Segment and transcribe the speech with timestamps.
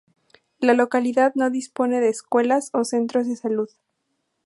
[0.57, 3.69] La localidad no dispone de escuelas o centros de salud.